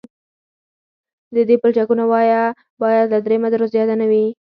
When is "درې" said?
3.25-3.37